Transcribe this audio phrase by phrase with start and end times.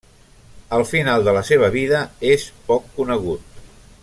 [0.77, 2.01] El final de la seva vida
[2.33, 3.63] és poc conegut.